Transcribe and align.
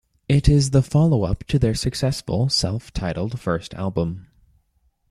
It 0.27 0.49
is 0.49 0.71
the 0.71 0.81
follow-up 0.81 1.43
to 1.43 1.59
their 1.59 1.75
successful 1.75 2.49
self-titled 2.49 3.39
first 3.39 3.75
album. 3.75 4.29